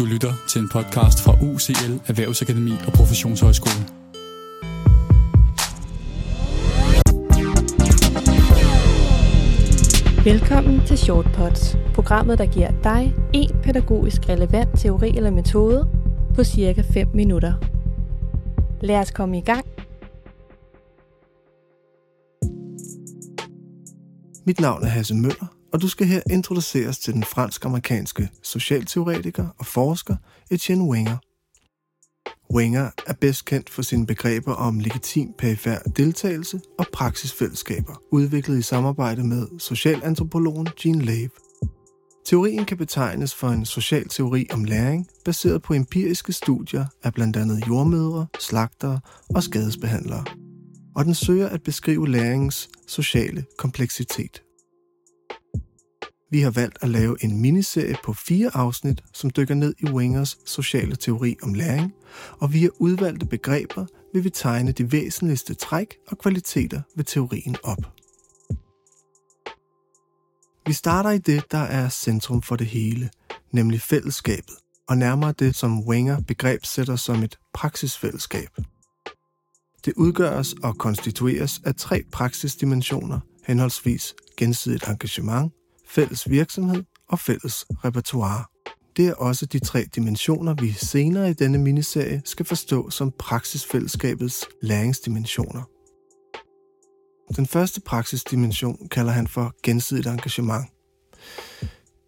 [0.00, 3.82] Du lytter til en podcast fra UCL Erhvervsakademi og Professionshøjskole.
[10.24, 15.88] Velkommen til Shortpods, programmet der giver dig en pædagogisk relevant teori eller metode
[16.34, 17.52] på cirka 5 minutter.
[18.80, 19.64] Lad os komme i gang.
[24.46, 29.66] Mit navn er Hasse Møller, og du skal her introduceres til den fransk-amerikanske socialteoretiker og
[29.66, 30.16] forsker
[30.50, 31.16] Etienne Wenger.
[32.54, 38.62] Wenger er bedst kendt for sine begreber om legitim perifær deltagelse og praksisfællesskaber, udviklet i
[38.62, 41.30] samarbejde med socialantropologen Jean Lave.
[42.26, 47.36] Teorien kan betegnes for en social teori om læring, baseret på empiriske studier af blandt
[47.36, 49.00] andet jordmødre, slagtere
[49.34, 50.24] og skadesbehandlere.
[50.96, 54.42] Og den søger at beskrive læringens sociale kompleksitet.
[56.30, 60.38] Vi har valgt at lave en miniserie på fire afsnit, som dykker ned i Wingers
[60.44, 61.92] sociale teori om læring,
[62.40, 67.92] og via udvalgte begreber vil vi tegne de væsentligste træk og kvaliteter ved teorien op.
[70.66, 73.10] Vi starter i det, der er centrum for det hele,
[73.52, 74.54] nemlig fællesskabet,
[74.88, 78.48] og nærmere det, som Wenger begrebsætter som et praksisfællesskab.
[79.84, 85.52] Det udgøres og konstitueres af tre praksisdimensioner, henholdsvis gensidigt engagement,
[85.90, 88.44] fælles virksomhed og fælles repertoire.
[88.96, 94.46] Det er også de tre dimensioner, vi senere i denne miniserie skal forstå som praksisfællesskabets
[94.62, 95.62] læringsdimensioner.
[97.36, 100.66] Den første praksisdimension kalder han for gensidigt engagement.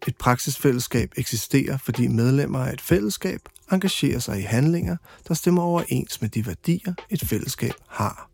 [0.09, 3.41] Et praksisfællesskab eksisterer, fordi medlemmer af et fællesskab
[3.73, 4.97] engagerer sig i handlinger,
[5.29, 8.32] der stemmer overens med de værdier, et fællesskab har.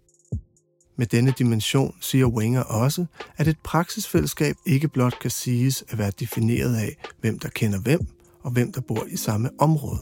[0.99, 6.13] Med denne dimension siger Wenger også, at et praksisfællesskab ikke blot kan siges at være
[6.21, 8.01] defineret af, hvem der kender hvem,
[8.43, 9.99] og hvem der bor i samme område.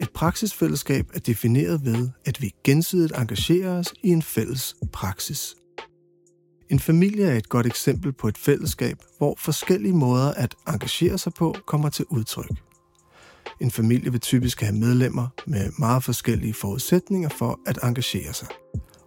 [0.00, 5.54] Et praksisfællesskab er defineret ved, at vi gensidigt engagerer os i en fælles praksis.
[6.70, 11.32] En familie er et godt eksempel på et fællesskab, hvor forskellige måder at engagere sig
[11.34, 12.62] på kommer til udtryk.
[13.60, 18.48] En familie vil typisk have medlemmer med meget forskellige forudsætninger for at engagere sig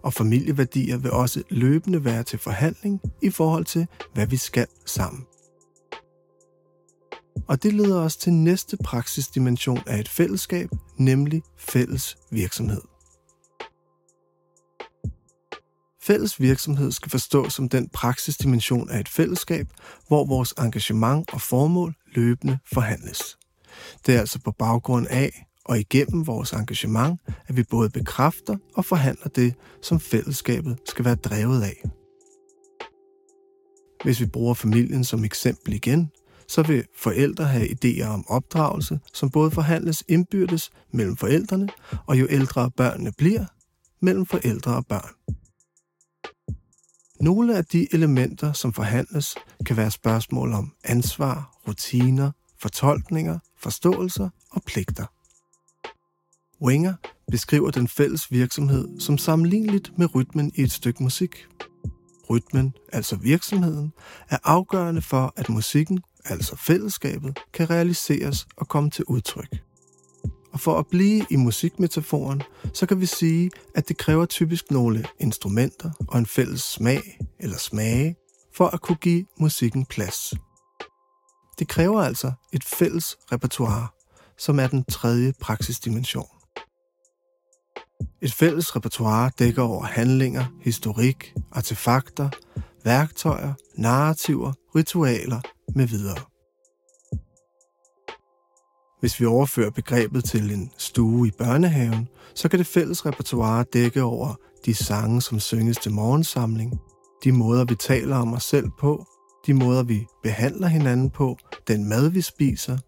[0.06, 5.26] og familieværdier vil også løbende være til forhandling i forhold til, hvad vi skal sammen.
[7.48, 12.80] Og det leder os til næste praksisdimension af et fællesskab, nemlig fælles virksomhed.
[16.02, 19.66] Fælles virksomhed skal forstås som den praksisdimension af et fællesskab,
[20.08, 23.38] hvor vores engagement og formål løbende forhandles.
[24.06, 28.84] Det er altså på baggrund af, og igennem vores engagement, at vi både bekræfter og
[28.84, 31.82] forhandler det, som fællesskabet skal være drevet af.
[34.04, 36.10] Hvis vi bruger familien som eksempel igen,
[36.48, 41.68] så vil forældre have idéer om opdragelse, som både forhandles indbyrdes mellem forældrene,
[42.06, 43.44] og jo ældre børnene bliver,
[44.02, 45.10] mellem forældre og børn.
[47.20, 49.34] Nogle af de elementer, som forhandles,
[49.66, 55.06] kan være spørgsmål om ansvar, rutiner, fortolkninger, forståelser og pligter.
[56.62, 56.94] Wenger
[57.30, 61.46] beskriver den fælles virksomhed som sammenligneligt med rytmen i et stykke musik.
[62.30, 63.92] Rytmen, altså virksomheden,
[64.30, 69.62] er afgørende for, at musikken, altså fællesskabet, kan realiseres og komme til udtryk.
[70.52, 72.42] Og for at blive i musikmetaforen,
[72.74, 77.56] så kan vi sige, at det kræver typisk nogle instrumenter og en fælles smag eller
[77.56, 78.16] smage
[78.56, 80.34] for at kunne give musikken plads.
[81.58, 83.88] Det kræver altså et fælles repertoire,
[84.38, 86.35] som er den tredje praksisdimension.
[88.22, 92.28] Et fælles repertoire dækker over handlinger, historik, artefakter,
[92.84, 95.40] værktøjer, narrativer, ritualer
[95.74, 96.18] med videre.
[99.00, 104.02] Hvis vi overfører begrebet til en stue i børnehaven, så kan det fælles repertoire dække
[104.02, 104.34] over
[104.64, 106.80] de sange, som synges til morgensamling,
[107.24, 109.06] de måder, vi taler om os selv på,
[109.46, 111.36] de måder, vi behandler hinanden på,
[111.68, 112.78] den mad, vi spiser,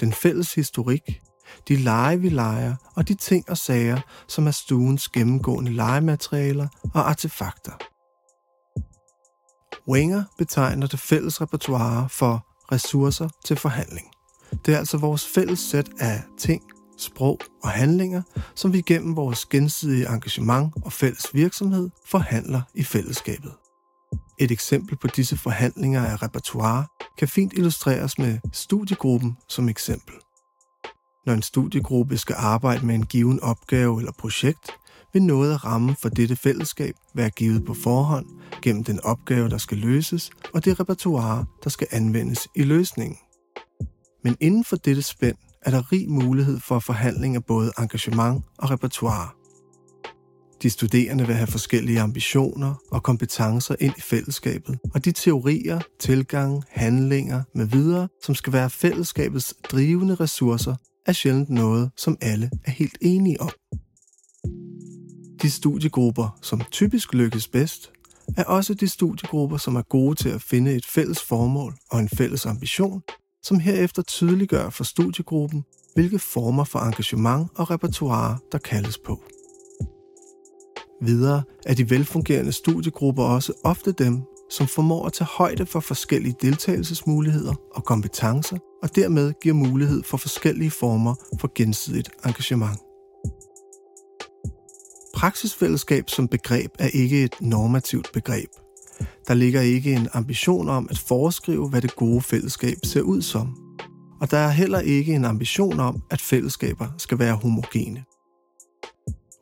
[0.00, 1.20] den fælles historik,
[1.68, 7.10] de lege, vi leger, og de ting og sager, som er stuens gennemgående legematerialer og
[7.10, 7.72] artefakter.
[9.88, 14.06] Wenger betegner det fælles repertoire for ressourcer til forhandling.
[14.66, 16.62] Det er altså vores fælles sæt af ting,
[16.98, 18.22] sprog og handlinger,
[18.54, 23.52] som vi gennem vores gensidige engagement og fælles virksomhed forhandler i fællesskabet.
[24.38, 26.86] Et eksempel på disse forhandlinger af repertoire
[27.18, 30.14] kan fint illustreres med studiegruppen som eksempel.
[31.26, 34.70] Når en studiegruppe skal arbejde med en given opgave eller projekt,
[35.12, 38.26] vil noget af rammen for dette fællesskab være givet på forhånd
[38.62, 43.18] gennem den opgave, der skal løses, og det repertoire, der skal anvendes i løsningen.
[44.24, 48.70] Men inden for dette spænd er der rig mulighed for forhandling af både engagement og
[48.70, 49.28] repertoire.
[50.62, 56.62] De studerende vil have forskellige ambitioner og kompetencer ind i fællesskabet, og de teorier, tilgange,
[56.68, 60.76] handlinger med videre, som skal være fællesskabets drivende ressourcer,
[61.06, 63.50] er sjældent noget, som alle er helt enige om.
[65.42, 67.92] De studiegrupper, som typisk lykkes bedst,
[68.36, 72.08] er også de studiegrupper, som er gode til at finde et fælles formål og en
[72.08, 73.02] fælles ambition,
[73.42, 75.64] som herefter tydeliggør for studiegruppen,
[75.94, 79.22] hvilke former for engagement og repertoire, der kaldes på.
[81.02, 86.34] Videre er de velfungerende studiegrupper også ofte dem, som formår at tage højde for forskellige
[86.42, 92.78] deltagelsesmuligheder og kompetencer, og dermed giver mulighed for forskellige former for gensidigt engagement.
[95.14, 98.48] Praksisfællesskab som begreb er ikke et normativt begreb.
[99.28, 103.56] Der ligger ikke en ambition om at foreskrive, hvad det gode fællesskab ser ud som.
[104.20, 108.04] Og der er heller ikke en ambition om, at fællesskaber skal være homogene.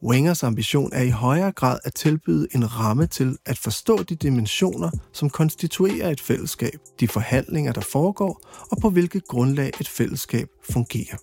[0.05, 4.91] Wengers ambition er i højere grad at tilbyde en ramme til at forstå de dimensioner,
[5.13, 8.41] som konstituerer et fællesskab, de forhandlinger, der foregår,
[8.71, 11.17] og på hvilket grundlag et fællesskab fungerer.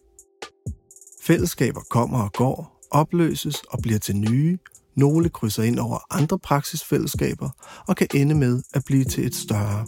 [1.23, 4.57] Fællesskaber kommer og går, opløses og bliver til nye,
[4.95, 7.49] nogle krydser ind over andre praksisfællesskaber
[7.87, 9.85] og kan ende med at blive til et større.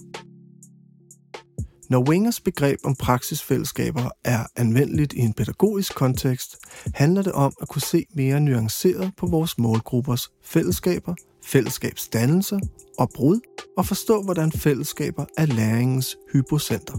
[1.92, 6.58] Når Wingers begreb om praksisfællesskaber er anvendeligt i en pædagogisk kontekst,
[6.94, 11.16] handler det om at kunne se mere nuanceret på vores målgruppers fællesskaber,
[11.46, 12.60] fællesskabsdannelser
[13.00, 13.40] og brud,
[13.78, 16.98] og forstå, hvordan fællesskaber er læringens hypocenter.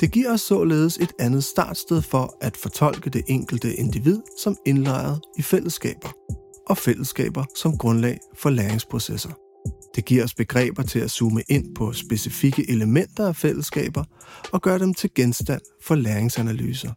[0.00, 5.20] Det giver os således et andet startsted for at fortolke det enkelte individ som indlejret
[5.38, 6.08] i fællesskaber,
[6.66, 9.47] og fællesskaber som grundlag for læringsprocesser.
[9.98, 14.04] Det giver os begreber til at zoome ind på specifikke elementer af fællesskaber
[14.52, 16.92] og gøre dem til genstand for læringsanalyser.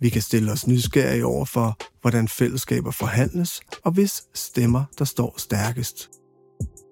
[0.00, 5.34] Vi kan stille os nysgerrige over for, hvordan fællesskaber forhandles, og hvis stemmer, der står
[5.38, 6.10] stærkest.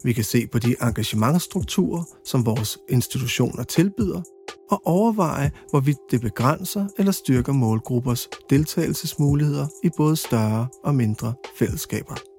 [0.04, 4.22] Vi kan se på de engagementstrukturer, som vores institutioner tilbyder,
[4.70, 12.35] og overveje, hvorvidt det begrænser eller styrker målgruppers deltagelsesmuligheder i både større og mindre fællesskaber.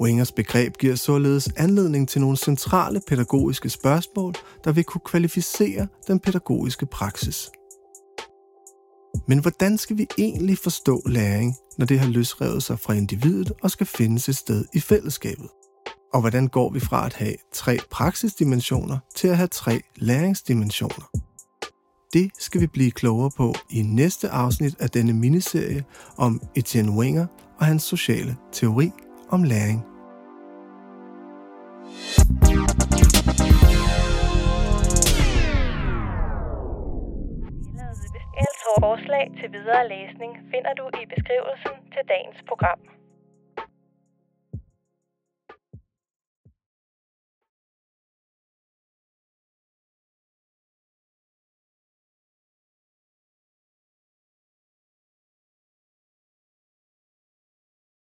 [0.00, 4.34] Wingers begreb giver således anledning til nogle centrale pædagogiske spørgsmål,
[4.64, 7.50] der vil kunne kvalificere den pædagogiske praksis.
[9.28, 13.70] Men hvordan skal vi egentlig forstå læring, når det har løsrevet sig fra individet og
[13.70, 15.48] skal findes et sted i fællesskabet?
[16.12, 21.10] Og hvordan går vi fra at have tre praksisdimensioner til at have tre læringsdimensioner?
[22.12, 25.84] Det skal vi blive klogere på i næste afsnit af denne miniserie
[26.16, 27.26] om Etienne Wenger
[27.58, 28.90] og hans sociale teori
[29.30, 29.80] om læring.
[38.80, 42.97] Forslag til videre læsning finder du i beskrivelsen til dagens program.